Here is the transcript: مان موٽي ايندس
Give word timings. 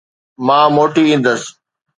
مان 0.45 0.65
موٽي 0.75 1.03
ايندس 1.11 1.41